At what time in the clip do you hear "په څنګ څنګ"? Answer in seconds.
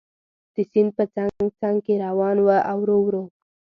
0.97-1.77